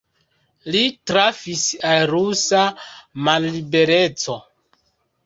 [0.75, 0.79] Li
[1.11, 2.63] trafis al rusa
[3.29, 4.39] mallibereco.